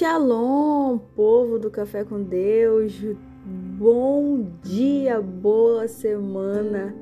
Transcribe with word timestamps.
Shalom, 0.00 0.96
povo 1.14 1.58
do 1.58 1.70
Café 1.70 2.04
com 2.04 2.22
Deus. 2.22 2.98
Bom 3.44 4.46
dia, 4.62 5.20
boa 5.20 5.86
semana. 5.88 6.96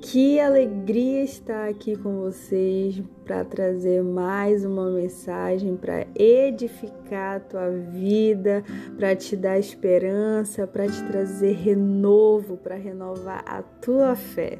Que 0.00 0.40
alegria 0.40 1.22
estar 1.22 1.68
aqui 1.68 1.94
com 1.94 2.22
vocês 2.22 3.00
para 3.24 3.44
trazer 3.44 4.02
mais 4.02 4.64
uma 4.64 4.90
mensagem 4.90 5.76
para 5.76 6.04
edificar 6.16 7.36
a 7.36 7.40
tua 7.40 7.70
vida, 7.70 8.64
para 8.96 9.14
te 9.14 9.36
dar 9.36 9.56
esperança, 9.56 10.66
para 10.66 10.88
te 10.88 11.00
trazer 11.04 11.52
renovo, 11.52 12.56
para 12.56 12.74
renovar 12.74 13.44
a 13.46 13.62
tua 13.62 14.16
fé. 14.16 14.58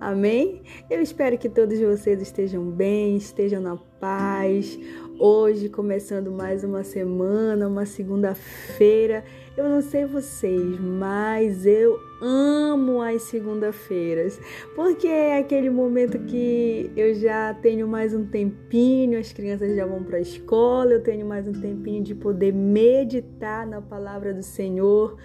Amém? 0.00 0.62
Eu 0.90 1.00
espero 1.00 1.38
que 1.38 1.48
todos 1.48 1.78
vocês 1.78 2.20
estejam 2.20 2.68
bem, 2.70 3.16
estejam 3.16 3.60
na 3.60 3.76
paz. 4.00 4.78
Hoje, 5.16 5.68
começando 5.68 6.32
mais 6.32 6.64
uma 6.64 6.82
semana, 6.82 7.68
uma 7.68 7.86
segunda-feira. 7.86 9.24
Eu 9.56 9.68
não 9.68 9.80
sei 9.80 10.04
vocês, 10.04 10.80
mas 10.80 11.64
eu 11.64 12.00
amo 12.20 13.00
as 13.00 13.22
segunda-feiras, 13.22 14.40
porque 14.74 15.06
é 15.06 15.38
aquele 15.38 15.70
momento 15.70 16.18
que 16.18 16.90
eu 16.96 17.14
já 17.14 17.54
tenho 17.54 17.86
mais 17.86 18.12
um 18.12 18.26
tempinho, 18.26 19.16
as 19.16 19.32
crianças 19.32 19.76
já 19.76 19.86
vão 19.86 20.02
para 20.02 20.16
a 20.16 20.20
escola, 20.20 20.94
eu 20.94 21.02
tenho 21.02 21.24
mais 21.24 21.46
um 21.46 21.52
tempinho 21.52 22.02
de 22.02 22.16
poder 22.16 22.52
meditar 22.52 23.64
na 23.64 23.80
palavra 23.80 24.34
do 24.34 24.42
Senhor. 24.42 25.16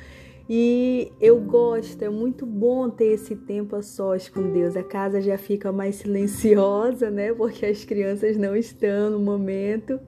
E 0.52 1.14
eu 1.22 1.40
gosto, 1.40 2.02
é 2.02 2.10
muito 2.10 2.44
bom 2.44 2.90
ter 2.90 3.14
esse 3.14 3.36
tempo 3.36 3.76
a 3.76 3.84
sós 3.84 4.28
com 4.28 4.52
Deus. 4.52 4.76
A 4.76 4.82
casa 4.82 5.22
já 5.22 5.38
fica 5.38 5.72
mais 5.72 5.98
silenciosa, 5.98 7.12
né? 7.12 7.32
Porque 7.32 7.68
as 7.68 7.86
crianças 7.86 8.36
não 8.36 8.56
estão 8.56 9.12
no 9.12 9.20
momento. 9.20 10.00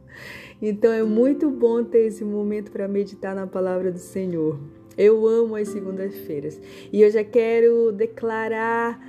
Então 0.59 0.91
é 0.91 1.03
muito 1.03 1.51
bom 1.51 1.83
ter 1.83 2.07
esse 2.07 2.23
momento 2.23 2.71
para 2.71 2.87
meditar 2.87 3.35
na 3.35 3.45
palavra 3.45 3.91
do 3.91 3.99
Senhor. 3.99 4.59
Eu 4.97 5.27
amo 5.27 5.55
as 5.55 5.67
segundas-feiras. 5.67 6.59
E 6.91 7.03
eu 7.03 7.11
já 7.11 7.23
quero 7.23 7.91
declarar 7.91 8.99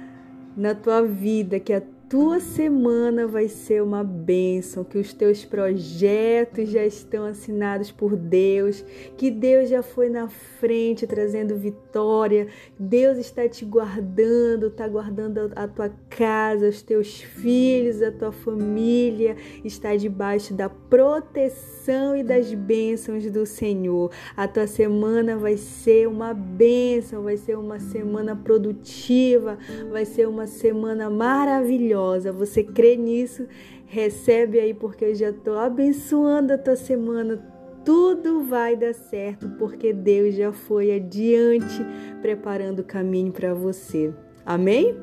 na 0.54 0.74
tua 0.74 1.00
vida 1.00 1.58
que 1.58 1.72
a 1.72 1.82
tua 2.12 2.40
semana 2.40 3.26
vai 3.26 3.48
ser 3.48 3.82
uma 3.82 4.04
bênção, 4.04 4.84
que 4.84 4.98
os 4.98 5.14
teus 5.14 5.46
projetos 5.46 6.68
já 6.68 6.84
estão 6.84 7.24
assinados 7.24 7.90
por 7.90 8.14
Deus, 8.16 8.84
que 9.16 9.30
Deus 9.30 9.70
já 9.70 9.82
foi 9.82 10.10
na 10.10 10.28
frente 10.28 11.06
trazendo 11.06 11.56
vitória, 11.56 12.48
Deus 12.78 13.16
está 13.16 13.48
te 13.48 13.64
guardando, 13.64 14.66
está 14.66 14.86
guardando 14.86 15.52
a 15.56 15.66
tua 15.66 15.88
casa, 16.10 16.68
os 16.68 16.82
teus 16.82 17.22
filhos, 17.22 18.02
a 18.02 18.12
tua 18.12 18.30
família, 18.30 19.34
está 19.64 19.96
debaixo 19.96 20.52
da 20.52 20.68
proteção 20.68 22.14
e 22.14 22.22
das 22.22 22.52
bênçãos 22.52 23.24
do 23.30 23.46
Senhor. 23.46 24.10
A 24.36 24.46
tua 24.46 24.66
semana 24.66 25.38
vai 25.38 25.56
ser 25.56 26.08
uma 26.08 26.34
bênção, 26.34 27.22
vai 27.22 27.38
ser 27.38 27.56
uma 27.56 27.80
semana 27.80 28.36
produtiva, 28.36 29.56
vai 29.90 30.04
ser 30.04 30.28
uma 30.28 30.46
semana 30.46 31.08
maravilhosa 31.08 32.01
maravilhosa. 32.02 32.32
Você 32.32 32.62
crê 32.62 32.96
nisso? 32.96 33.46
Recebe 33.86 34.58
aí, 34.58 34.74
porque 34.74 35.04
eu 35.04 35.14
já 35.14 35.30
estou 35.30 35.58
abençoando 35.58 36.52
a 36.52 36.58
tua 36.58 36.76
semana. 36.76 37.42
Tudo 37.84 38.44
vai 38.44 38.76
dar 38.76 38.94
certo, 38.94 39.48
porque 39.58 39.92
Deus 39.92 40.34
já 40.34 40.52
foi 40.52 40.94
adiante 40.94 41.84
preparando 42.20 42.80
o 42.80 42.84
caminho 42.84 43.32
para 43.32 43.52
você. 43.54 44.12
Amém? 44.46 44.96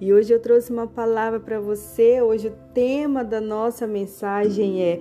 E 0.00 0.12
hoje 0.12 0.32
eu 0.32 0.40
trouxe 0.40 0.72
uma 0.72 0.86
palavra 0.86 1.40
para 1.40 1.60
você. 1.60 2.22
Hoje 2.22 2.48
o 2.48 2.52
tema 2.72 3.24
da 3.24 3.40
nossa 3.40 3.86
mensagem 3.86 4.82
é 4.82 5.00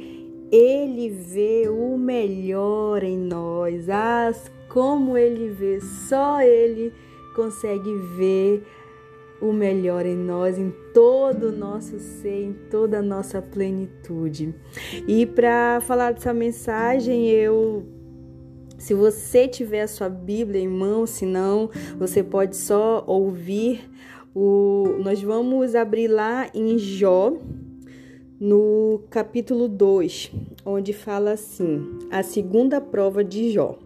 Ele 0.52 1.10
vê 1.10 1.70
o 1.70 1.96
melhor 1.98 3.04
em 3.04 3.18
nós. 3.18 3.88
Ah, 3.88 4.32
como 4.68 5.16
Ele 5.16 5.50
vê, 5.50 5.80
só 5.80 6.42
Ele 6.42 6.92
consegue 7.36 7.94
ver 8.18 8.64
o 9.50 9.54
melhor 9.54 10.06
em 10.06 10.16
nós, 10.16 10.58
em 10.58 10.74
todo 10.94 11.50
o 11.50 11.52
nosso 11.52 12.00
ser, 12.00 12.44
em 12.44 12.54
toda 12.70 13.00
a 13.00 13.02
nossa 13.02 13.42
plenitude. 13.42 14.54
E 15.08 15.26
para 15.26 15.80
falar 15.82 16.14
dessa 16.14 16.34
mensagem, 16.34 17.30
eu 17.30 17.86
se 18.78 18.94
você 18.94 19.48
tiver 19.48 19.82
a 19.82 19.88
sua 19.88 20.10
Bíblia 20.10 20.62
em 20.62 20.68
mão, 20.68 21.06
se 21.06 21.26
não, 21.26 21.70
você 21.98 22.22
pode 22.22 22.56
só 22.58 23.04
ouvir 23.08 23.90
o 24.34 24.98
nós 25.00 25.22
vamos 25.22 25.76
abrir 25.76 26.08
lá 26.10 26.50
em 26.54 26.78
Jó, 26.78 27.34
no 28.40 29.02
capítulo 29.10 29.68
2, 29.68 30.32
onde 30.66 30.92
fala 30.92 31.32
assim: 31.32 32.00
a 32.12 32.22
segunda 32.22 32.82
prova 32.82 33.24
de 33.24 33.52
Jó. 33.52 33.80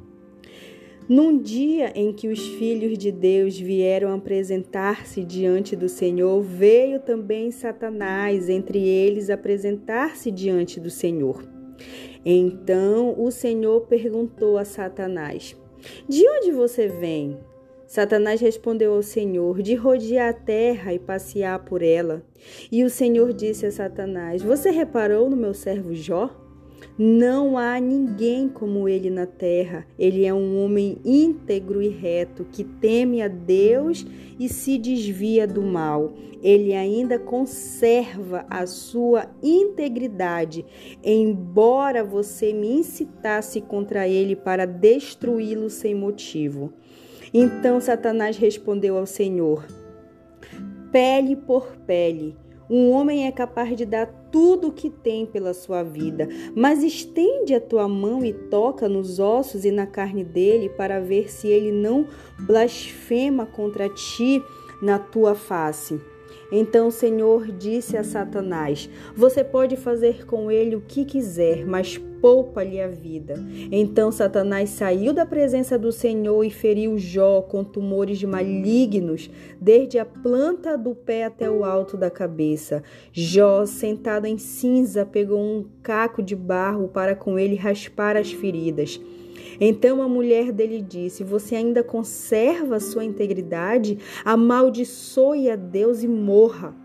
Num 1.09 1.41
dia 1.41 1.91
em 1.95 2.13
que 2.13 2.27
os 2.27 2.39
filhos 2.39 2.95
de 2.95 3.11
Deus 3.11 3.59
vieram 3.59 4.13
apresentar-se 4.13 5.23
diante 5.23 5.75
do 5.75 5.89
Senhor, 5.89 6.39
veio 6.39 6.99
também 6.99 7.49
Satanás 7.49 8.47
entre 8.47 8.77
eles 8.77 9.31
apresentar-se 9.31 10.29
diante 10.29 10.79
do 10.79 10.91
Senhor. 10.91 11.43
Então 12.23 13.19
o 13.19 13.31
Senhor 13.31 13.87
perguntou 13.87 14.55
a 14.59 14.63
Satanás: 14.63 15.57
De 16.07 16.29
onde 16.29 16.51
você 16.51 16.87
vem? 16.87 17.39
Satanás 17.87 18.39
respondeu 18.39 18.93
ao 18.93 19.01
Senhor: 19.01 19.63
De 19.63 19.73
rodear 19.73 20.29
a 20.29 20.33
terra 20.33 20.93
e 20.93 20.99
passear 20.99 21.65
por 21.65 21.81
ela. 21.81 22.23
E 22.71 22.83
o 22.83 22.89
Senhor 22.89 23.33
disse 23.33 23.65
a 23.65 23.71
Satanás: 23.71 24.43
Você 24.43 24.69
reparou 24.69 25.27
no 25.27 25.35
meu 25.35 25.55
servo 25.55 25.91
Jó? 25.95 26.48
Não 26.97 27.57
há 27.57 27.79
ninguém 27.79 28.49
como 28.49 28.89
ele 28.89 29.09
na 29.09 29.25
terra. 29.25 29.87
Ele 29.97 30.25
é 30.25 30.33
um 30.33 30.63
homem 30.63 30.97
íntegro 31.05 31.81
e 31.81 31.87
reto, 31.87 32.45
que 32.51 32.63
teme 32.63 33.21
a 33.21 33.27
Deus 33.27 34.05
e 34.37 34.49
se 34.49 34.77
desvia 34.77 35.47
do 35.47 35.61
mal. 35.61 36.13
Ele 36.41 36.73
ainda 36.73 37.17
conserva 37.17 38.45
a 38.49 38.65
sua 38.65 39.27
integridade, 39.43 40.65
embora 41.03 42.03
você 42.03 42.53
me 42.53 42.71
incitasse 42.71 43.61
contra 43.61 44.07
ele 44.07 44.35
para 44.35 44.65
destruí-lo 44.65 45.69
sem 45.69 45.95
motivo. 45.95 46.73
Então 47.33 47.79
Satanás 47.79 48.37
respondeu 48.37 48.97
ao 48.97 49.05
Senhor: 49.05 49.65
Pele 50.91 51.35
por 51.35 51.75
pele 51.85 52.35
um 52.69 52.91
homem 52.91 53.25
é 53.25 53.31
capaz 53.31 53.75
de 53.75 53.85
dar 53.85 54.05
tudo 54.31 54.67
o 54.67 54.71
que 54.71 54.89
tem 54.89 55.25
pela 55.25 55.53
sua 55.53 55.81
vida, 55.81 56.29
mas 56.55 56.83
estende 56.83 57.55
a 57.55 57.61
tua 57.61 57.87
mão 57.87 58.23
e 58.23 58.31
toca 58.31 58.87
nos 58.87 59.19
ossos 59.19 59.65
e 59.65 59.71
na 59.71 59.87
carne 59.87 60.23
dele 60.23 60.69
para 60.69 60.99
ver 60.99 61.31
se 61.31 61.47
ele 61.47 61.71
não 61.71 62.07
blasfema 62.37 63.45
contra 63.45 63.89
ti 63.89 64.43
na 64.81 64.99
tua 64.99 65.33
face. 65.33 65.99
Então 66.51 66.87
o 66.87 66.91
Senhor 66.91 67.47
disse 67.51 67.95
a 67.97 68.03
Satanás: 68.03 68.89
Você 69.15 69.43
pode 69.43 69.75
fazer 69.75 70.25
com 70.25 70.51
ele 70.51 70.75
o 70.75 70.81
que 70.81 71.05
quiser, 71.05 71.65
mas 71.65 71.97
poupa-lhe 71.97 72.81
a 72.81 72.87
vida. 72.87 73.35
Então 73.71 74.11
Satanás 74.11 74.69
saiu 74.71 75.13
da 75.13 75.25
presença 75.25 75.77
do 75.77 75.91
Senhor 75.91 76.43
e 76.43 76.49
feriu 76.49 76.97
Jó 76.97 77.41
com 77.41 77.63
tumores 77.63 78.23
malignos, 78.23 79.29
desde 79.59 79.99
a 79.99 80.05
planta 80.05 80.77
do 80.77 80.93
pé 80.93 81.25
até 81.25 81.49
o 81.49 81.63
alto 81.63 81.95
da 81.95 82.09
cabeça. 82.09 82.83
Jó, 83.11 83.65
sentado 83.65 84.25
em 84.25 84.37
cinza, 84.37 85.05
pegou 85.05 85.39
um 85.39 85.65
caco 85.81 86.21
de 86.21 86.35
barro 86.35 86.87
para 86.87 87.15
com 87.15 87.37
ele 87.37 87.55
raspar 87.55 88.17
as 88.17 88.31
feridas. 88.31 88.99
Então 89.59 90.01
a 90.01 90.07
mulher 90.07 90.51
dele 90.51 90.81
disse: 90.81 91.23
Você 91.23 91.55
ainda 91.55 91.83
conserva 91.83 92.79
sua 92.79 93.03
integridade? 93.03 93.97
Amaldiçoe 94.23 95.49
a 95.49 95.55
Deus 95.55 96.03
e 96.03 96.07
morra. 96.07 96.75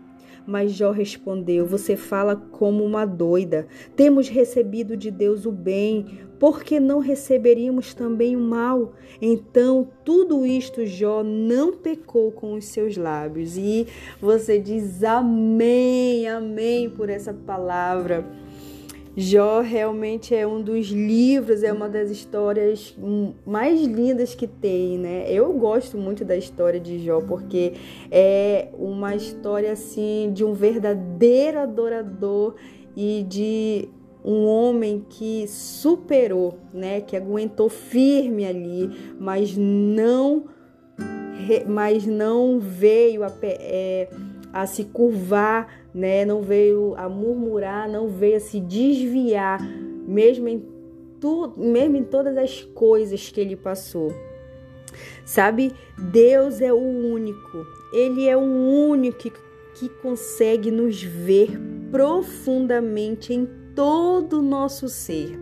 Mas 0.45 0.73
Jó 0.73 0.91
respondeu: 0.91 1.65
Você 1.65 1.95
fala 1.95 2.35
como 2.35 2.83
uma 2.83 3.05
doida. 3.05 3.67
Temos 3.95 4.27
recebido 4.27 4.95
de 4.95 5.09
Deus 5.09 5.45
o 5.45 5.51
bem, 5.51 6.05
por 6.39 6.63
que 6.63 6.79
não 6.79 6.99
receberíamos 6.99 7.93
também 7.93 8.35
o 8.35 8.39
mal? 8.39 8.93
Então, 9.21 9.87
tudo 10.03 10.45
isto 10.45 10.85
Jó 10.85 11.23
não 11.23 11.77
pecou 11.77 12.31
com 12.31 12.53
os 12.53 12.65
seus 12.65 12.97
lábios. 12.97 13.57
E 13.57 13.87
você 14.21 14.59
diz 14.59 15.03
amém, 15.03 16.27
amém 16.27 16.89
por 16.89 17.09
essa 17.09 17.33
palavra. 17.33 18.25
Jó 19.17 19.61
realmente 19.61 20.35
é 20.35 20.45
um 20.45 20.61
dos 20.61 20.87
livros, 20.87 21.63
é 21.63 21.71
uma 21.71 21.87
das 21.87 22.09
histórias 22.09 22.93
mais 23.45 23.81
lindas 23.81 24.35
que 24.35 24.45
tem, 24.45 24.97
né? 24.97 25.31
Eu 25.31 25.53
gosto 25.53 25.97
muito 25.97 26.25
da 26.25 26.35
história 26.35 26.81
de 26.81 26.99
Jó 26.99 27.21
porque 27.21 27.73
é 28.11 28.67
uma 28.77 29.15
história 29.15 29.71
assim 29.71 30.31
de 30.33 30.43
um 30.43 30.53
verdadeiro 30.53 31.59
adorador 31.59 32.55
e 32.93 33.23
de 33.23 33.87
um 34.21 34.45
homem 34.47 35.05
que 35.09 35.47
superou, 35.47 36.57
né? 36.73 36.99
Que 36.99 37.15
aguentou 37.15 37.69
firme 37.69 38.45
ali, 38.45 39.13
mas 39.17 39.55
não, 39.55 40.43
mas 41.67 42.05
não 42.05 42.59
veio 42.59 43.23
a, 43.23 43.31
é, 43.43 44.09
a 44.51 44.65
se 44.67 44.83
curvar 44.83 45.84
né? 45.95 46.25
Não 46.25 46.41
veio 46.41 46.93
a 46.97 47.07
murmurar, 47.07 47.89
não 47.89 48.09
veio 48.09 48.35
a 48.35 48.39
se 48.41 48.59
desviar, 48.59 49.65
mesmo 50.05 50.49
em 50.49 50.61
tudo, 51.21 51.57
mesmo 51.57 51.95
em 51.95 52.03
todas 52.03 52.37
as 52.37 52.61
coisas 52.61 53.29
que 53.29 53.39
ele 53.39 53.55
passou. 53.55 54.13
Sabe? 55.23 55.71
Deus 55.97 56.59
é 56.59 56.71
o 56.73 56.77
único. 56.77 57.65
Ele 57.93 58.27
é 58.27 58.35
o 58.35 58.41
único 58.41 59.17
que, 59.17 59.31
que 59.75 59.89
consegue 60.01 60.69
nos 60.69 61.01
ver 61.01 61.49
profundamente 61.89 63.33
em 63.33 63.47
todo 63.73 64.39
o 64.39 64.41
nosso 64.41 64.89
ser. 64.89 65.39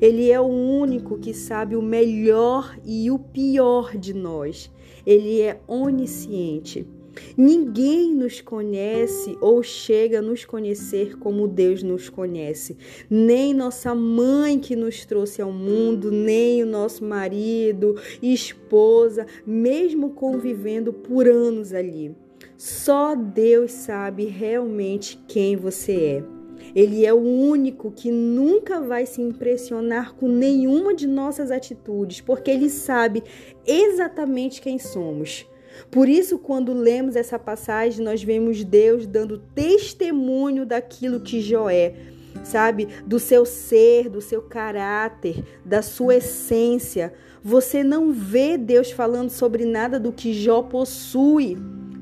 Ele 0.00 0.30
é 0.30 0.40
o 0.40 0.46
único 0.46 1.18
que 1.18 1.32
sabe 1.32 1.76
o 1.76 1.82
melhor 1.82 2.76
e 2.84 3.10
o 3.10 3.18
pior 3.18 3.96
de 3.96 4.12
nós. 4.12 4.70
Ele 5.06 5.40
é 5.40 5.60
onisciente. 5.66 6.86
Ninguém 7.36 8.14
nos 8.14 8.40
conhece 8.40 9.36
ou 9.40 9.62
chega 9.62 10.18
a 10.18 10.22
nos 10.22 10.44
conhecer 10.44 11.18
como 11.18 11.48
Deus 11.48 11.82
nos 11.82 12.08
conhece. 12.08 12.76
Nem 13.08 13.54
nossa 13.54 13.94
mãe 13.94 14.58
que 14.58 14.74
nos 14.74 15.04
trouxe 15.04 15.40
ao 15.40 15.52
mundo, 15.52 16.10
nem 16.10 16.62
o 16.62 16.66
nosso 16.66 17.04
marido, 17.04 17.96
esposa, 18.22 19.26
mesmo 19.46 20.10
convivendo 20.10 20.92
por 20.92 21.28
anos 21.28 21.72
ali. 21.72 22.14
Só 22.56 23.14
Deus 23.14 23.70
sabe 23.70 24.24
realmente 24.24 25.18
quem 25.28 25.56
você 25.56 25.92
é. 25.92 26.38
Ele 26.74 27.06
é 27.06 27.12
o 27.12 27.18
único 27.18 27.90
que 27.90 28.10
nunca 28.10 28.80
vai 28.80 29.06
se 29.06 29.22
impressionar 29.22 30.14
com 30.14 30.28
nenhuma 30.28 30.94
de 30.94 31.06
nossas 31.06 31.50
atitudes, 31.50 32.20
porque 32.20 32.50
ele 32.50 32.68
sabe 32.68 33.22
exatamente 33.66 34.60
quem 34.60 34.78
somos. 34.78 35.46
Por 35.90 36.08
isso, 36.08 36.38
quando 36.38 36.72
lemos 36.72 37.16
essa 37.16 37.38
passagem, 37.38 38.04
nós 38.04 38.22
vemos 38.22 38.64
Deus 38.64 39.06
dando 39.06 39.38
testemunho 39.54 40.66
daquilo 40.66 41.20
que 41.20 41.40
Jó 41.40 41.68
é, 41.70 41.94
sabe? 42.42 42.88
Do 43.06 43.18
seu 43.18 43.44
ser, 43.44 44.08
do 44.08 44.20
seu 44.20 44.42
caráter, 44.42 45.42
da 45.64 45.82
sua 45.82 46.16
essência. 46.16 47.12
Você 47.42 47.82
não 47.82 48.12
vê 48.12 48.58
Deus 48.58 48.90
falando 48.90 49.30
sobre 49.30 49.64
nada 49.64 49.98
do 49.98 50.12
que 50.12 50.32
Jó 50.32 50.62
possui, 50.62 51.56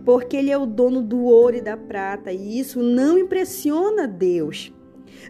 porque 0.04 0.36
ele 0.36 0.50
é 0.50 0.58
o 0.58 0.66
dono 0.66 1.02
do 1.02 1.24
ouro 1.24 1.56
e 1.56 1.60
da 1.60 1.76
prata, 1.76 2.32
e 2.32 2.58
isso 2.58 2.82
não 2.82 3.18
impressiona 3.18 4.06
Deus. 4.06 4.72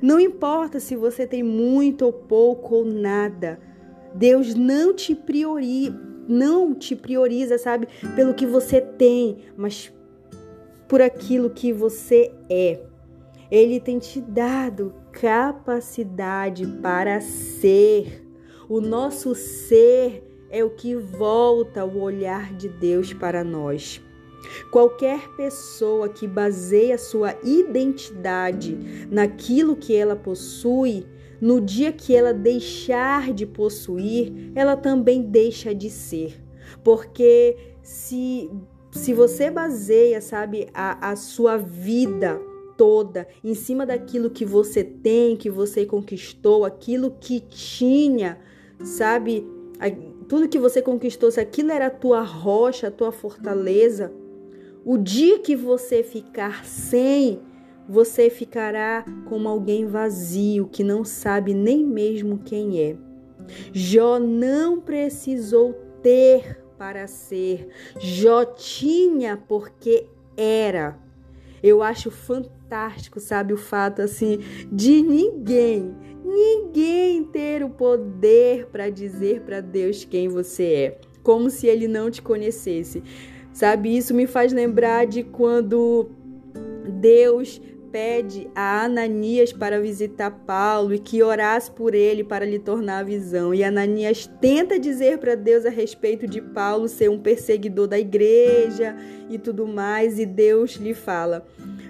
Não 0.03 0.21
importa 0.21 0.79
se 0.79 0.95
você 0.95 1.27
tem 1.27 1.43
muito 1.43 2.05
ou 2.05 2.13
pouco 2.13 2.77
ou 2.77 2.85
nada. 2.85 3.59
Deus 4.15 4.55
não 4.55 4.95
te 4.95 5.15
prioriza 5.15 6.06
não 6.29 6.75
te 6.75 6.95
prioriza, 6.95 7.59
sabe, 7.59 7.89
pelo 8.15 8.35
que 8.35 8.47
você 8.47 8.81
tem, 8.81 9.39
mas 9.57 9.93
por 10.89 11.01
aquilo 11.03 11.51
que 11.51 11.73
você 11.73 12.33
é. 12.49 12.81
Ele 13.51 13.79
tem 13.79 13.99
te 13.99 14.21
dado 14.21 14.95
capacidade 15.13 16.67
para 16.83 17.21
ser. 17.21 18.25
O 18.69 18.81
nosso 18.81 19.35
ser 19.35 20.25
é 20.51 20.65
o 20.65 20.71
que 20.71 20.95
volta 20.95 21.85
o 21.85 22.01
olhar 22.01 22.53
de 22.55 22.69
Deus 22.69 23.13
para 23.13 23.45
nós. 23.45 24.01
Qualquer 24.71 25.29
pessoa 25.37 26.09
que 26.09 26.27
baseia 26.27 26.99
sua 26.99 27.37
identidade 27.43 29.07
naquilo 29.11 29.77
que 29.77 29.95
ela 29.95 30.15
possui 30.15 31.07
no 31.41 31.61
dia 31.61 31.93
que 31.93 32.15
ela 32.15 32.33
deixar 32.33 33.33
de 33.33 33.47
possuir, 33.47 34.53
ela 34.55 34.77
também 34.77 35.23
deixa 35.23 35.75
de 35.75 35.91
ser. 35.91 36.43
Porque 36.83 37.57
se, 37.83 38.51
se 38.91 39.13
você 39.13 39.51
baseia, 39.51 40.21
sabe, 40.21 40.69
a, 40.73 41.11
a 41.11 41.17
sua 41.17 41.57
vida 41.57 42.41
toda 42.77 43.27
em 43.43 43.55
cima 43.55 43.87
daquilo 43.87 44.31
que 44.31 44.45
você 44.45 44.85
tem, 44.85 45.37
que 45.37 45.49
você 45.49 45.87
conquistou, 45.87 46.65
aquilo 46.65 47.17
que 47.19 47.41
tinha, 47.41 48.39
sabe, 48.83 49.47
tudo 50.29 50.49
que 50.49 50.59
você 50.59 50.83
conquistou, 50.83 51.31
se 51.31 51.41
aquilo 51.41 51.71
era 51.71 51.87
a 51.87 51.91
tua 51.91 52.23
rocha, 52.23 52.89
a 52.89 52.91
tua 52.91 53.13
fortaleza, 53.13 54.13
o 54.85 54.97
dia 54.97 55.39
que 55.39 55.57
você 55.57 56.03
ficar 56.03 56.65
sem, 56.65 57.41
você 57.89 58.29
ficará 58.29 59.05
como 59.27 59.49
alguém 59.49 59.87
vazio 59.87 60.69
que 60.69 60.83
não 60.83 61.05
sabe 61.05 61.55
nem 61.55 61.85
mesmo 61.85 62.39
quem 62.39 62.81
é. 62.81 62.97
Jó 63.73 64.19
não 64.19 64.81
precisou 64.81 65.73
ter 66.03 66.63
para 66.77 67.07
ser, 67.07 67.69
Jó 67.99 68.45
tinha 68.45 69.37
porque 69.37 70.07
era. 70.37 70.99
Eu 71.63 71.83
acho 71.83 72.11
fantástico, 72.11 73.19
sabe, 73.19 73.55
o 73.55 73.57
fato 73.57 74.03
assim 74.03 74.41
de 74.71 75.03
ninguém, 75.03 75.95
ninguém 76.25 77.25
ter 77.25 77.65
o 77.65 77.71
poder 77.71 78.67
para 78.67 78.91
dizer 78.91 79.41
para 79.41 79.61
Deus 79.61 80.05
quem 80.05 80.29
você 80.29 80.65
é, 80.65 81.01
como 81.23 81.49
se 81.49 81.67
ele 81.67 81.89
não 81.89 82.11
te 82.11 82.21
conhecesse. 82.21 83.03
Sabe, 83.53 83.97
isso 83.97 84.13
me 84.13 84.27
faz 84.27 84.53
lembrar 84.53 85.07
de 85.07 85.23
quando 85.23 86.11
Deus 87.01 87.61
pede 87.97 88.51
a 88.55 88.85
Ananias 88.85 89.55
para 89.55 89.81
visitar 89.81 90.31
Paulo 90.31 90.93
e 90.93 90.99
que 90.99 91.23
orasse 91.23 91.71
por 91.71 91.95
ele 91.95 92.23
para 92.23 92.45
lhe 92.45 92.59
tornar 92.59 92.99
a 92.99 93.03
visão. 93.03 93.55
E 93.55 93.65
Ananias 93.65 94.31
tenta 94.39 94.79
dizer 94.79 95.17
para 95.17 95.35
Deus 95.35 95.65
a 95.65 95.71
respeito 95.71 96.27
de 96.27 96.43
Paulo 96.43 96.89
ser 96.89 97.09
um 97.09 97.19
perseguidor 97.19 97.87
da 97.87 97.99
igreja 97.99 98.95
e 99.31 99.39
tudo 99.39 99.67
mais, 99.67 100.19
e 100.19 100.27
Deus 100.27 100.73
lhe 100.73 100.93
fala: 100.93 101.47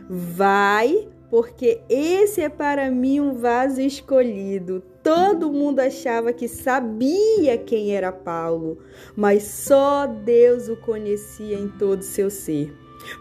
Vai, 0.08 1.08
porque 1.28 1.80
esse 1.88 2.40
é 2.40 2.48
para 2.48 2.88
mim 2.88 3.18
um 3.18 3.32
vaso 3.32 3.80
escolhido. 3.80 4.84
Todo 5.02 5.52
mundo 5.52 5.80
achava 5.80 6.32
que 6.32 6.46
sabia 6.46 7.58
quem 7.58 7.96
era 7.96 8.12
Paulo, 8.12 8.78
mas 9.16 9.42
só 9.42 10.06
Deus 10.06 10.68
o 10.68 10.76
conhecia 10.76 11.58
em 11.58 11.66
todo 11.66 12.02
seu 12.02 12.30
ser. 12.30 12.72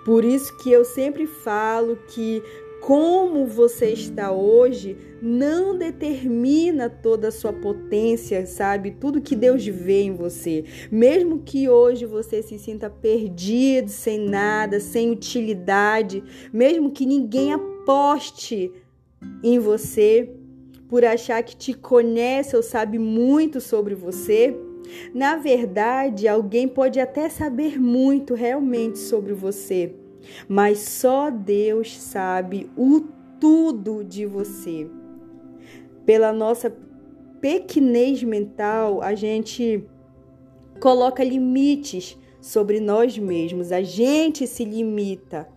Por 0.04 0.24
isso 0.24 0.56
que 0.58 0.72
eu 0.72 0.84
sempre 0.84 1.28
falo 1.28 1.98
que 2.08 2.42
como 2.86 3.48
você 3.48 3.88
está 3.88 4.32
hoje 4.32 4.96
não 5.20 5.76
determina 5.76 6.88
toda 6.88 7.30
a 7.30 7.32
sua 7.32 7.52
potência, 7.52 8.46
sabe? 8.46 8.92
Tudo 8.92 9.24
que 9.24 9.36
Deus 9.36 9.66
vê 9.66 10.04
em 10.04 10.14
você. 10.14 10.64
Mesmo 10.92 11.40
que 11.40 11.68
hoje 11.68 12.06
você 12.06 12.44
se 12.44 12.60
sinta 12.60 12.88
perdido, 12.88 13.90
sem 13.90 14.20
nada, 14.20 14.80
sem 14.80 15.10
utilidade, 15.10 16.24
mesmo 16.54 16.92
que 16.92 17.08
ninguém 17.08 17.54
aposte 17.54 18.72
em 19.42 19.58
você 19.58 20.30
por 20.88 21.04
achar 21.04 21.42
que 21.42 21.56
te 21.56 21.74
conhece 21.74 22.56
ou 22.56 22.62
sabe 22.62 23.00
muito 23.00 23.60
sobre 23.60 23.96
você, 23.96 24.56
na 25.12 25.38
verdade, 25.38 26.27
alguém 26.27 26.68
pode 26.68 27.00
até 27.00 27.30
saber 27.30 27.80
muito 27.80 28.36
realmente 28.36 29.00
sobre 29.00 29.34
você 29.34 30.05
mas 30.48 30.79
só 30.79 31.29
Deus 31.29 32.00
sabe 32.00 32.70
o 32.77 33.01
tudo 33.39 34.03
de 34.03 34.25
você. 34.25 34.89
Pela 36.05 36.32
nossa 36.32 36.75
pequenez 37.41 38.24
mental, 38.24 39.01
a 39.01 39.13
gente 39.13 39.84
coloca 40.79 41.24
limites 41.24 42.17
sobre 42.41 42.79
nós 42.79 43.17
mesmos, 43.17 43.72
a 43.72 43.82
gente 43.82 44.46
se 44.46 44.63
limita, 44.63 45.48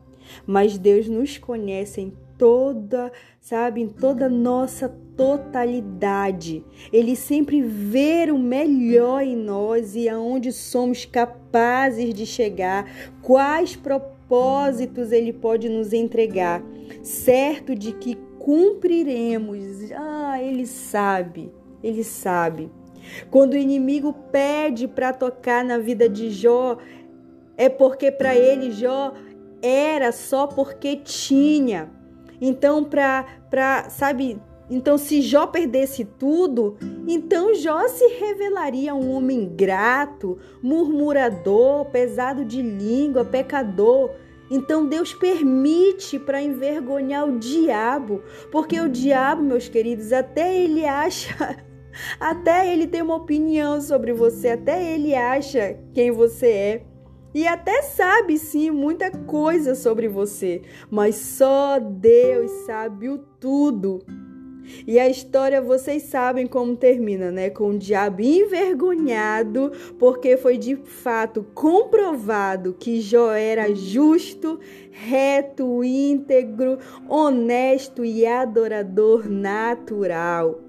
mas 0.46 0.78
Deus 0.78 1.08
nos 1.08 1.38
conhece 1.38 2.00
em 2.00 2.12
toda, 2.38 3.12
sabe, 3.40 3.82
em 3.82 3.88
toda 3.88 4.28
nossa 4.28 4.88
totalidade. 5.16 6.64
Ele 6.92 7.16
sempre 7.16 7.60
vê 7.60 8.30
o 8.30 8.38
melhor 8.38 9.22
em 9.22 9.36
nós 9.36 9.96
e 9.96 10.08
aonde 10.08 10.52
somos 10.52 11.04
capazes 11.04 12.14
de 12.14 12.24
chegar, 12.24 12.86
quais 13.20 13.74
propósitos 13.74 14.17
propósitos 14.28 15.10
Ele 15.10 15.32
pode 15.32 15.68
nos 15.68 15.92
entregar, 15.92 16.62
certo 17.02 17.74
de 17.74 17.92
que 17.92 18.14
cumpriremos. 18.38 19.90
Ah, 19.96 20.40
Ele 20.40 20.66
sabe, 20.66 21.50
Ele 21.82 22.04
sabe. 22.04 22.70
Quando 23.30 23.54
o 23.54 23.56
inimigo 23.56 24.12
pede 24.30 24.86
para 24.86 25.14
tocar 25.14 25.64
na 25.64 25.78
vida 25.78 26.08
de 26.08 26.30
Jó, 26.30 26.76
é 27.56 27.68
porque 27.68 28.12
para 28.12 28.36
ele 28.36 28.70
Jó 28.70 29.14
era 29.62 30.12
só 30.12 30.46
porque 30.46 30.96
tinha. 30.96 31.90
Então, 32.40 32.84
para, 32.84 33.88
sabe, 33.88 34.38
então, 34.70 34.98
se 34.98 35.22
Jó 35.22 35.46
perdesse 35.46 36.04
tudo, 36.04 36.76
então 37.06 37.54
Jó 37.54 37.88
se 37.88 38.06
revelaria 38.08 38.94
um 38.94 39.12
homem 39.12 39.48
grato, 39.48 40.38
murmurador, 40.62 41.86
pesado 41.86 42.44
de 42.44 42.60
língua, 42.60 43.24
pecador. 43.24 44.10
Então 44.50 44.86
Deus 44.86 45.14
permite 45.14 46.18
para 46.18 46.42
envergonhar 46.42 47.28
o 47.28 47.38
diabo, 47.38 48.22
porque 48.50 48.80
o 48.80 48.88
diabo, 48.88 49.42
meus 49.42 49.68
queridos, 49.68 50.12
até 50.12 50.58
ele 50.58 50.84
acha, 50.84 51.62
até 52.20 52.70
ele 52.70 52.86
tem 52.86 53.02
uma 53.02 53.16
opinião 53.16 53.80
sobre 53.80 54.12
você, 54.12 54.50
até 54.50 54.94
ele 54.94 55.14
acha 55.14 55.78
quem 55.94 56.10
você 56.10 56.46
é. 56.46 56.82
E 57.34 57.46
até 57.46 57.82
sabe 57.82 58.38
sim 58.38 58.70
muita 58.70 59.10
coisa 59.10 59.74
sobre 59.74 60.08
você, 60.08 60.62
mas 60.90 61.14
só 61.14 61.78
Deus 61.78 62.50
sabe 62.64 63.10
o 63.10 63.18
tudo. 63.18 64.00
E 64.86 64.98
a 64.98 65.08
história 65.08 65.60
vocês 65.60 66.04
sabem 66.04 66.46
como 66.46 66.76
termina, 66.76 67.30
né? 67.30 67.50
Com 67.50 67.70
o 67.70 67.78
diabo 67.78 68.22
envergonhado, 68.22 69.72
porque 69.98 70.36
foi 70.36 70.58
de 70.58 70.76
fato 70.76 71.44
comprovado 71.54 72.74
que 72.78 73.00
Jó 73.00 73.32
era 73.32 73.74
justo, 73.74 74.58
reto, 74.90 75.82
íntegro, 75.82 76.78
honesto 77.08 78.04
e 78.04 78.26
adorador 78.26 79.28
natural 79.28 80.67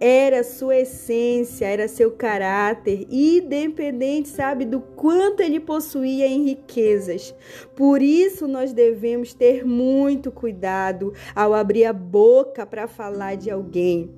era 0.00 0.42
sua 0.42 0.78
essência, 0.78 1.66
era 1.66 1.86
seu 1.86 2.10
caráter, 2.10 3.06
independente, 3.10 4.30
sabe, 4.30 4.64
do 4.64 4.80
quanto 4.80 5.40
ele 5.40 5.60
possuía 5.60 6.26
em 6.26 6.42
riquezas. 6.44 7.34
Por 7.76 8.00
isso 8.00 8.48
nós 8.48 8.72
devemos 8.72 9.34
ter 9.34 9.62
muito 9.66 10.32
cuidado 10.32 11.12
ao 11.36 11.52
abrir 11.52 11.84
a 11.84 11.92
boca 11.92 12.64
para 12.64 12.88
falar 12.88 13.36
de 13.36 13.50
alguém. 13.50 14.10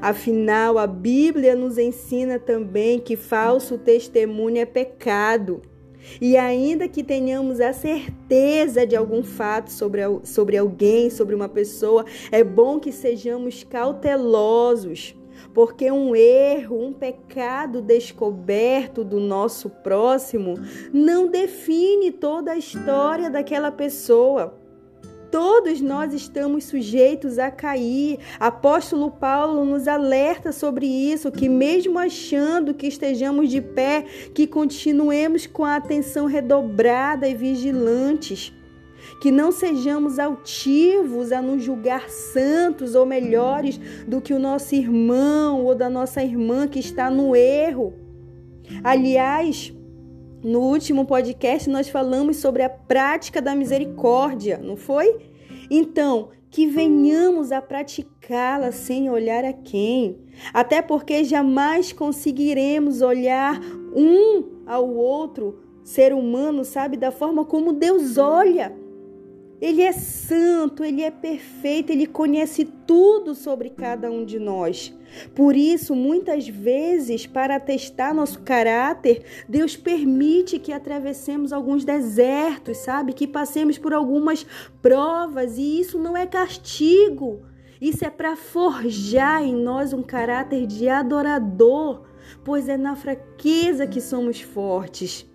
Afinal, 0.00 0.76
a 0.76 0.88
Bíblia 0.88 1.54
nos 1.54 1.78
ensina 1.78 2.38
também 2.38 2.98
que 2.98 3.14
falso 3.14 3.78
testemunho 3.78 4.58
é 4.58 4.66
pecado. 4.66 5.62
E 6.20 6.36
ainda 6.36 6.88
que 6.88 7.04
tenhamos 7.04 7.60
a 7.60 7.72
certeza 7.72 8.86
de 8.86 8.96
algum 8.96 9.22
fato 9.22 9.70
sobre, 9.70 10.00
sobre 10.24 10.56
alguém, 10.56 11.10
sobre 11.10 11.34
uma 11.34 11.48
pessoa, 11.48 12.04
é 12.32 12.42
bom 12.42 12.80
que 12.80 12.90
sejamos 12.90 13.62
cautelosos 13.62 15.17
porque 15.58 15.90
um 15.90 16.14
erro, 16.14 16.80
um 16.80 16.92
pecado 16.92 17.82
descoberto 17.82 19.02
do 19.02 19.18
nosso 19.18 19.68
próximo 19.68 20.54
não 20.92 21.26
define 21.26 22.12
toda 22.12 22.52
a 22.52 22.56
história 22.56 23.28
daquela 23.28 23.72
pessoa. 23.72 24.56
Todos 25.32 25.80
nós 25.80 26.14
estamos 26.14 26.62
sujeitos 26.62 27.40
a 27.40 27.50
cair. 27.50 28.20
Apóstolo 28.38 29.10
Paulo 29.10 29.64
nos 29.64 29.88
alerta 29.88 30.52
sobre 30.52 30.86
isso, 30.86 31.32
que 31.32 31.48
mesmo 31.48 31.98
achando 31.98 32.72
que 32.72 32.86
estejamos 32.86 33.50
de 33.50 33.60
pé, 33.60 34.04
que 34.32 34.46
continuemos 34.46 35.44
com 35.44 35.64
a 35.64 35.74
atenção 35.74 36.26
redobrada 36.26 37.28
e 37.28 37.34
vigilantes 37.34 38.52
que 39.20 39.30
não 39.30 39.50
sejamos 39.50 40.18
altivos 40.18 41.32
a 41.32 41.42
nos 41.42 41.62
julgar 41.62 42.08
santos 42.08 42.94
ou 42.94 43.04
melhores 43.04 43.78
do 44.06 44.20
que 44.20 44.32
o 44.32 44.38
nosso 44.38 44.74
irmão 44.74 45.64
ou 45.64 45.74
da 45.74 45.90
nossa 45.90 46.22
irmã 46.22 46.68
que 46.68 46.78
está 46.78 47.10
no 47.10 47.34
erro. 47.34 47.94
Aliás, 48.84 49.72
no 50.42 50.60
último 50.60 51.04
podcast 51.04 51.68
nós 51.68 51.88
falamos 51.88 52.36
sobre 52.36 52.62
a 52.62 52.70
prática 52.70 53.42
da 53.42 53.54
misericórdia, 53.54 54.58
não 54.58 54.76
foi? 54.76 55.16
Então, 55.70 56.28
que 56.50 56.66
venhamos 56.66 57.52
a 57.52 57.60
praticá-la 57.60 58.72
sem 58.72 59.10
olhar 59.10 59.44
a 59.44 59.52
quem, 59.52 60.18
até 60.52 60.80
porque 60.80 61.24
jamais 61.24 61.92
conseguiremos 61.92 63.02
olhar 63.02 63.60
um 63.94 64.62
ao 64.66 64.88
outro 64.88 65.60
ser 65.82 66.12
humano, 66.12 66.64
sabe, 66.64 66.96
da 66.96 67.10
forma 67.10 67.44
como 67.44 67.72
Deus 67.72 68.16
olha. 68.16 68.74
Ele 69.60 69.82
é 69.82 69.92
santo, 69.92 70.84
ele 70.84 71.02
é 71.02 71.10
perfeito, 71.10 71.90
ele 71.90 72.06
conhece 72.06 72.64
tudo 72.86 73.34
sobre 73.34 73.70
cada 73.70 74.10
um 74.10 74.24
de 74.24 74.38
nós. 74.38 74.94
Por 75.34 75.56
isso, 75.56 75.96
muitas 75.96 76.46
vezes, 76.46 77.26
para 77.26 77.58
testar 77.58 78.14
nosso 78.14 78.40
caráter, 78.42 79.24
Deus 79.48 79.76
permite 79.76 80.58
que 80.58 80.72
atravessemos 80.72 81.52
alguns 81.52 81.84
desertos, 81.84 82.78
sabe? 82.78 83.12
Que 83.12 83.26
passemos 83.26 83.78
por 83.78 83.92
algumas 83.92 84.46
provas, 84.80 85.58
e 85.58 85.80
isso 85.80 85.98
não 85.98 86.16
é 86.16 86.26
castigo. 86.26 87.42
Isso 87.80 88.04
é 88.04 88.10
para 88.10 88.36
forjar 88.36 89.42
em 89.42 89.54
nós 89.54 89.92
um 89.92 90.02
caráter 90.02 90.66
de 90.66 90.88
adorador, 90.88 92.02
pois 92.44 92.68
é 92.68 92.76
na 92.76 92.94
fraqueza 92.94 93.86
que 93.86 94.00
somos 94.00 94.40
fortes. 94.40 95.26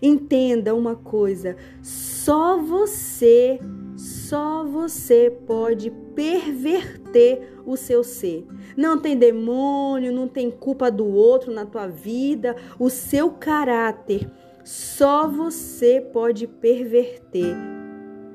Entenda 0.00 0.74
uma 0.74 0.94
coisa: 0.94 1.56
só 2.24 2.56
você, 2.56 3.58
só 3.96 4.64
você 4.64 5.28
pode 5.44 5.90
perverter 6.14 7.52
o 7.66 7.76
seu 7.76 8.04
ser. 8.04 8.46
Não 8.76 8.96
tem 8.96 9.16
demônio, 9.16 10.12
não 10.12 10.28
tem 10.28 10.48
culpa 10.48 10.88
do 10.88 11.04
outro 11.04 11.52
na 11.52 11.66
tua 11.66 11.88
vida, 11.88 12.54
o 12.78 12.88
seu 12.88 13.32
caráter. 13.32 14.30
Só 14.62 15.26
você 15.26 16.00
pode 16.00 16.46
perverter. 16.46 17.56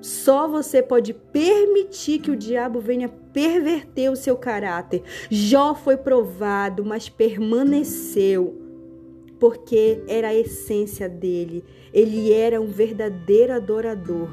Só 0.02 0.50
você 0.50 0.82
pode 0.82 1.14
permitir 1.14 2.20
que 2.20 2.32
o 2.32 2.36
diabo 2.36 2.82
venha 2.82 3.08
perverter 3.08 4.12
o 4.12 4.18
seu 4.18 4.36
caráter. 4.36 5.02
Jó 5.30 5.74
foi 5.74 5.96
provado, 5.96 6.84
mas 6.84 7.08
permaneceu 7.08 8.67
porque 9.40 10.04
era 10.08 10.30
a 10.30 10.36
essência 10.36 11.08
dele. 11.08 11.64
Ele 11.94 12.32
era 12.32 12.60
um 12.60 12.68
verdadeiro 12.68 13.54
adorador. 13.54 14.30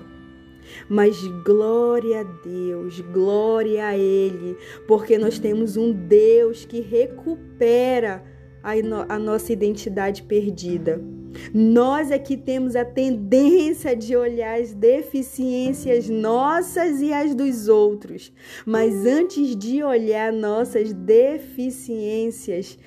Mas 0.88 1.16
glória 1.44 2.20
a 2.20 2.22
Deus, 2.22 3.00
glória 3.00 3.86
a 3.86 3.98
Ele, 3.98 4.56
porque 4.88 5.18
nós 5.18 5.38
temos 5.38 5.76
um 5.76 5.92
Deus 5.92 6.64
que 6.64 6.80
recupera 6.80 8.24
a, 8.62 8.74
no, 8.76 9.04
a 9.08 9.18
nossa 9.18 9.52
identidade 9.52 10.22
perdida. 10.22 11.00
Nós 11.52 12.10
é 12.10 12.18
que 12.18 12.36
temos 12.36 12.76
a 12.76 12.84
tendência 12.84 13.94
de 13.94 14.16
olhar 14.16 14.60
as 14.60 14.72
deficiências 14.72 16.08
nossas 16.08 17.00
e 17.02 17.12
as 17.12 17.34
dos 17.34 17.68
outros. 17.68 18.32
Mas 18.64 19.04
antes 19.04 19.56
de 19.56 19.82
olhar 19.82 20.32
nossas 20.32 20.92
deficiências, 20.92 22.78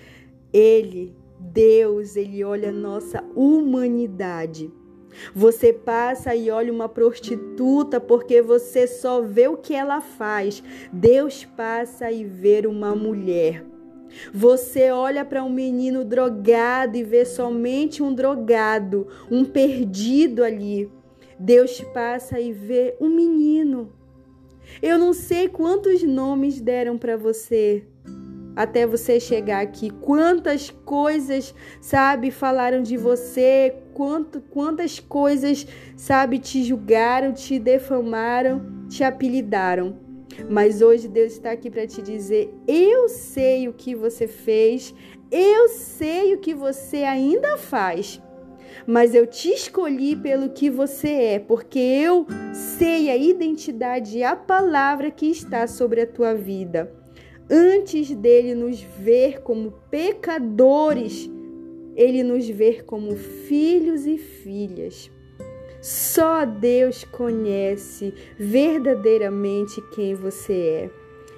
Ele 0.51 1.13
Deus, 1.39 2.15
ele 2.15 2.43
olha 2.43 2.69
a 2.69 2.73
nossa 2.73 3.23
humanidade. 3.35 4.71
Você 5.33 5.73
passa 5.73 6.35
e 6.35 6.51
olha 6.51 6.71
uma 6.71 6.87
prostituta 6.87 7.99
porque 7.99 8.41
você 8.41 8.85
só 8.87 9.21
vê 9.21 9.47
o 9.47 9.57
que 9.57 9.73
ela 9.73 10.01
faz. 10.01 10.63
Deus 10.91 11.45
passa 11.45 12.11
e 12.11 12.23
vê 12.23 12.65
uma 12.67 12.95
mulher. 12.95 13.65
Você 14.33 14.89
olha 14.91 15.25
para 15.25 15.43
um 15.43 15.49
menino 15.49 16.03
drogado 16.03 16.97
e 16.97 17.03
vê 17.03 17.25
somente 17.25 18.01
um 18.01 18.13
drogado, 18.13 19.07
um 19.29 19.43
perdido 19.43 20.43
ali. 20.43 20.89
Deus 21.39 21.81
passa 21.93 22.39
e 22.39 22.51
vê 22.51 22.95
um 22.99 23.09
menino. 23.09 23.91
Eu 24.81 24.97
não 24.97 25.13
sei 25.13 25.47
quantos 25.47 26.03
nomes 26.03 26.59
deram 26.59 26.97
para 26.97 27.15
você, 27.15 27.83
até 28.57 28.87
você 28.87 29.19
chegar 29.19 29.61
aqui. 29.61 29.91
Quantas 29.91 30.71
coisas, 30.83 31.53
sabe, 31.79 32.31
falaram 32.31 32.81
de 32.81 32.97
você, 32.97 33.75
quanto, 33.93 34.41
quantas 34.41 34.99
coisas, 34.99 35.67
sabe, 35.95 36.39
te 36.39 36.63
julgaram, 36.63 37.31
te 37.31 37.59
defamaram, 37.59 38.87
te 38.89 39.03
apelidaram. 39.03 39.99
Mas 40.49 40.81
hoje 40.81 41.07
Deus 41.07 41.33
está 41.33 41.51
aqui 41.51 41.69
para 41.69 41.85
te 41.85 42.01
dizer: 42.01 42.51
eu 42.67 43.07
sei 43.07 43.67
o 43.67 43.73
que 43.73 43.93
você 43.93 44.27
fez, 44.27 44.93
eu 45.31 45.69
sei 45.69 46.33
o 46.33 46.39
que 46.39 46.55
você 46.55 47.03
ainda 47.03 47.57
faz. 47.57 48.19
Mas 48.87 49.13
eu 49.13 49.27
te 49.27 49.49
escolhi 49.49 50.15
pelo 50.15 50.49
que 50.49 50.69
você 50.69 51.09
é, 51.09 51.39
porque 51.39 51.79
eu 51.79 52.25
sei 52.53 53.09
a 53.09 53.17
identidade 53.17 54.19
e 54.19 54.23
a 54.23 54.35
palavra 54.35 55.11
que 55.11 55.27
está 55.27 55.67
sobre 55.67 56.01
a 56.01 56.07
tua 56.07 56.33
vida 56.33 56.91
antes 57.49 58.13
dele 58.15 58.53
nos 58.53 58.81
ver 58.81 59.41
como 59.41 59.71
pecadores, 59.89 61.29
ele 61.95 62.23
nos 62.23 62.47
ver 62.47 62.85
como 62.85 63.15
filhos 63.15 64.05
e 64.05 64.17
filhas. 64.17 65.09
Só 65.81 66.45
Deus 66.45 67.03
conhece 67.03 68.13
verdadeiramente 68.37 69.81
quem 69.93 70.15
você 70.15 70.53
é. 70.53 70.89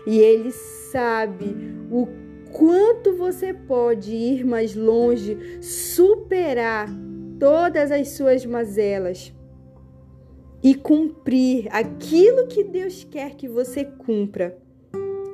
E 0.07 0.19
ele 0.19 0.51
sabe 0.51 1.55
o 1.91 2.07
quanto 2.51 3.15
você 3.15 3.53
pode 3.53 4.11
ir 4.11 4.45
mais 4.45 4.75
longe, 4.75 5.37
superar 5.61 6.89
todas 7.39 7.91
as 7.91 8.09
suas 8.09 8.45
mazelas 8.45 9.33
e 10.61 10.75
cumprir 10.75 11.67
aquilo 11.71 12.47
que 12.47 12.63
Deus 12.63 13.03
quer 13.03 13.35
que 13.35 13.47
você 13.47 13.85
cumpra. 13.85 14.57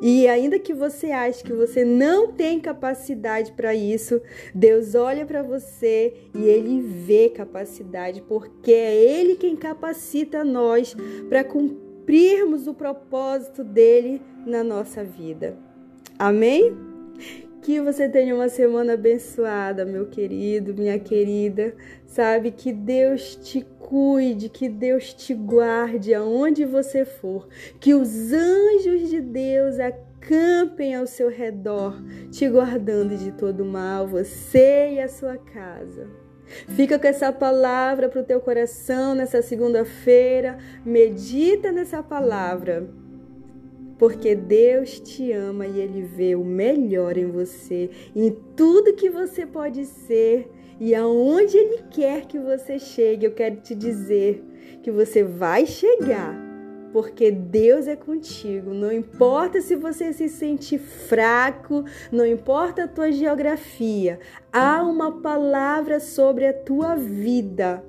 E 0.08 0.28
ainda 0.28 0.60
que 0.60 0.72
você 0.72 1.10
ache 1.10 1.44
que 1.44 1.52
você 1.52 1.84
não 1.84 2.32
tem 2.32 2.60
capacidade 2.60 3.52
para 3.54 3.74
isso, 3.74 4.22
Deus 4.54 4.94
olha 4.94 5.26
para 5.26 5.42
você 5.42 6.14
e 6.32 6.44
ele 6.44 6.80
vê 6.80 7.28
capacidade, 7.30 8.22
porque 8.22 8.72
é 8.72 8.94
ele 8.94 9.36
quem 9.36 9.56
capacita 9.56 10.44
nós 10.44 10.96
para 11.28 11.44
cumprirmos 11.44 12.68
o 12.68 12.74
propósito 12.76 13.64
dele 13.64 14.22
na 14.46 14.64
nossa 14.64 15.04
vida. 15.04 15.58
Amém? 16.20 16.78
Que 17.66 17.82
você 17.82 18.08
tenha 18.08 18.36
uma 18.36 18.48
semana 18.48 18.94
abençoada, 18.94 19.86
meu 19.86 20.06
querido, 20.06 20.76
minha 20.76 21.00
querida. 21.00 21.74
Sabe 22.06 22.52
que 22.52 22.72
Deus 22.72 23.36
te 23.38 23.66
cuide, 23.80 24.50
que 24.50 24.70
Deus 24.70 25.16
te 25.16 25.34
guarde 25.34 26.14
aonde 26.14 26.64
você 26.64 27.04
for. 27.04 27.48
Que 27.80 27.96
os 27.96 28.32
anjos 28.32 29.10
de 29.10 29.20
Deus 29.20 29.80
acampem 29.80 30.94
ao 30.94 31.08
seu 31.08 31.28
redor, 31.28 32.00
te 32.30 32.48
guardando 32.48 33.18
de 33.18 33.32
todo 33.32 33.66
mal, 33.66 34.08
você 34.08 34.92
e 34.94 35.00
a 35.00 35.08
sua 35.08 35.36
casa. 35.36 36.08
Fica 36.68 37.00
com 37.00 37.08
essa 37.08 37.34
palavra 37.34 38.08
para 38.10 38.22
o 38.22 38.24
teu 38.24 38.40
coração 38.40 39.16
nessa 39.16 39.42
segunda-feira. 39.42 40.60
Medita 40.86 41.72
nessa 41.72 42.04
palavra. 42.04 42.88
Porque 43.98 44.36
Deus 44.36 45.00
te 45.00 45.32
ama 45.32 45.66
e 45.66 45.80
Ele 45.80 46.02
vê 46.02 46.36
o 46.36 46.44
melhor 46.44 47.18
em 47.18 47.32
você, 47.32 47.90
em 48.16 48.32
tudo 48.56 48.94
que 48.94 49.10
você 49.10 49.46
pode 49.46 49.86
ser 49.86 50.50
e 50.80 50.94
aonde 50.94 51.58
Ele 51.58 51.84
quer 51.90 52.26
que 52.26 52.38
você 52.38 52.78
chegue. 52.78 53.26
Eu 53.26 53.32
quero 53.32 53.58
te 53.58 53.74
dizer 53.74 54.44
que 54.84 54.92
você 54.92 55.24
vai 55.24 55.66
chegar 55.66 56.46
porque 56.96 57.30
Deus 57.30 57.90
é 57.90 57.96
contigo. 57.98 58.74
Não 58.74 58.90
importa 58.90 59.60
se 59.60 59.76
você 59.76 60.14
se 60.14 60.30
sente 60.30 60.78
fraco, 60.78 61.84
não 62.10 62.26
importa 62.26 62.86
a 62.86 62.88
tua 62.88 63.12
geografia, 63.12 64.18
há 64.50 64.82
uma 64.82 65.20
palavra 65.20 66.00
sobre 66.00 66.48
a 66.48 66.54
tua 66.54 66.96
vida. 66.96 67.84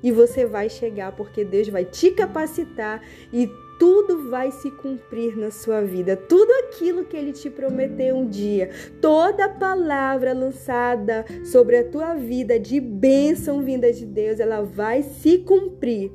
E 0.00 0.12
você 0.12 0.46
vai 0.46 0.68
chegar 0.68 1.10
porque 1.16 1.44
Deus 1.44 1.68
vai 1.68 1.84
te 1.84 2.12
capacitar 2.12 3.02
e 3.32 3.50
tudo 3.78 4.28
vai 4.30 4.50
se 4.50 4.70
cumprir 4.70 5.36
na 5.36 5.50
sua 5.50 5.82
vida. 5.82 6.16
Tudo 6.16 6.50
aquilo 6.64 7.04
que 7.04 7.16
ele 7.16 7.32
te 7.32 7.50
prometeu 7.50 8.16
um 8.16 8.28
dia, 8.28 8.70
toda 9.00 9.48
palavra 9.48 10.32
lançada 10.32 11.24
sobre 11.44 11.78
a 11.78 11.84
tua 11.84 12.14
vida 12.14 12.58
de 12.58 12.80
bênção 12.80 13.62
vinda 13.62 13.92
de 13.92 14.04
Deus, 14.04 14.40
ela 14.40 14.62
vai 14.62 15.02
se 15.02 15.38
cumprir 15.38 16.12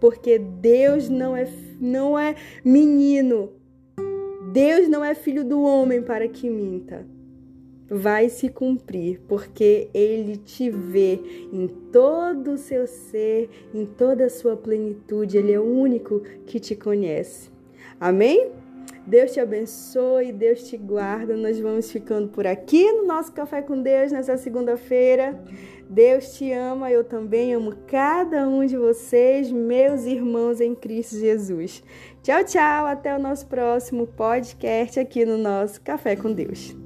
porque 0.00 0.38
Deus 0.38 1.08
não 1.08 1.36
é, 1.36 1.46
não 1.78 2.18
é 2.18 2.34
menino. 2.64 3.52
Deus 4.52 4.88
não 4.88 5.04
é 5.04 5.14
filho 5.14 5.44
do 5.44 5.62
homem 5.62 6.02
para 6.02 6.26
que 6.26 6.48
minta. 6.48 7.06
Vai 7.90 8.28
se 8.28 8.48
cumprir, 8.48 9.20
porque 9.26 9.88
Ele 9.92 10.36
te 10.36 10.70
vê 10.70 11.20
em 11.52 11.66
todo 11.90 12.52
o 12.52 12.58
seu 12.58 12.86
ser, 12.86 13.50
em 13.74 13.84
toda 13.84 14.26
a 14.26 14.30
sua 14.30 14.56
plenitude. 14.56 15.36
Ele 15.36 15.52
é 15.52 15.58
o 15.58 15.64
único 15.64 16.20
que 16.46 16.60
te 16.60 16.76
conhece. 16.76 17.50
Amém? 17.98 18.52
Deus 19.06 19.32
te 19.32 19.40
abençoe, 19.40 20.30
Deus 20.30 20.62
te 20.62 20.76
guarda. 20.76 21.36
Nós 21.36 21.58
vamos 21.58 21.90
ficando 21.90 22.28
por 22.28 22.46
aqui 22.46 22.90
no 22.92 23.06
nosso 23.06 23.32
Café 23.32 23.62
com 23.62 23.82
Deus 23.82 24.12
nessa 24.12 24.36
segunda-feira. 24.36 25.42
Deus 25.88 26.36
te 26.36 26.52
ama, 26.52 26.90
eu 26.90 27.02
também 27.02 27.52
amo 27.52 27.74
cada 27.88 28.48
um 28.48 28.64
de 28.64 28.76
vocês, 28.76 29.50
meus 29.50 30.04
irmãos 30.04 30.60
em 30.60 30.74
Cristo 30.74 31.16
Jesus. 31.16 31.82
Tchau, 32.22 32.44
tchau, 32.44 32.86
até 32.86 33.16
o 33.16 33.18
nosso 33.18 33.46
próximo 33.46 34.06
podcast 34.06 35.00
aqui 35.00 35.24
no 35.24 35.36
nosso 35.36 35.80
Café 35.80 36.14
com 36.14 36.32
Deus. 36.32 36.76